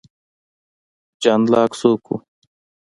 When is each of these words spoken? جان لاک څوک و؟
جان 1.21 1.41
لاک 1.51 1.71
څوک 1.79 2.01
و؟ 2.09 2.17